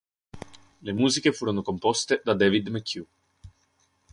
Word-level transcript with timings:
Le 0.81 0.93
musiche 0.93 1.31
furono 1.31 1.61
composte 1.61 2.21
da 2.23 2.33
David 2.33 2.69
McHugh. 2.69 3.05